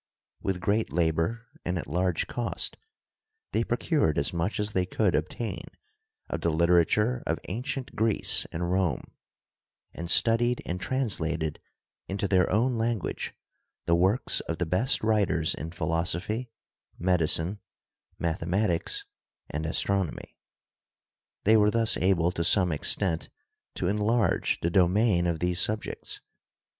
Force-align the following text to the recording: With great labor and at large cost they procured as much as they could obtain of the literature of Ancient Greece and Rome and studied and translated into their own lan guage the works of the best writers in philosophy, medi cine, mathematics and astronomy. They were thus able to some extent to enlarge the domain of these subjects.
With 0.41 0.61
great 0.61 0.91
labor 0.91 1.45
and 1.63 1.77
at 1.77 1.85
large 1.85 2.25
cost 2.25 2.75
they 3.51 3.63
procured 3.63 4.17
as 4.17 4.33
much 4.33 4.59
as 4.59 4.73
they 4.73 4.87
could 4.87 5.13
obtain 5.13 5.61
of 6.27 6.41
the 6.41 6.49
literature 6.49 7.21
of 7.27 7.37
Ancient 7.49 7.95
Greece 7.95 8.47
and 8.51 8.71
Rome 8.71 9.11
and 9.93 10.09
studied 10.09 10.59
and 10.65 10.81
translated 10.81 11.59
into 12.09 12.27
their 12.27 12.49
own 12.49 12.79
lan 12.79 12.97
guage 12.97 13.35
the 13.85 13.93
works 13.93 14.39
of 14.39 14.57
the 14.57 14.65
best 14.65 15.03
writers 15.03 15.53
in 15.53 15.69
philosophy, 15.69 16.49
medi 16.97 17.25
cine, 17.25 17.59
mathematics 18.17 19.05
and 19.51 19.67
astronomy. 19.67 20.35
They 21.43 21.57
were 21.57 21.69
thus 21.69 21.95
able 21.97 22.31
to 22.31 22.43
some 22.43 22.71
extent 22.71 23.29
to 23.75 23.87
enlarge 23.87 24.61
the 24.61 24.71
domain 24.71 25.27
of 25.27 25.37
these 25.37 25.61
subjects. 25.61 26.21